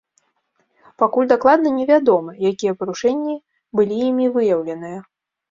[1.01, 3.37] Пакуль дакладна невядома, якія парушэнні
[3.79, 4.99] былі імі выяўленыя.